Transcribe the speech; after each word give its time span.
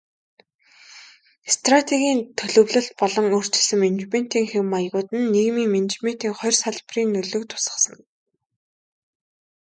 Стратегийн 1.55 2.19
төлөвлөлт 2.37 2.93
болон 3.01 3.25
өөрчилсөн 3.35 3.79
менежментийн 3.85 4.45
хэв 4.51 4.63
маягууд 4.73 5.07
нь 5.17 5.29
нийтийн 5.33 5.69
менежментийн 5.75 6.33
хоёр 6.39 6.55
салбарын 6.63 7.09
нөлөөг 7.15 7.43
тусгасан. 7.51 7.99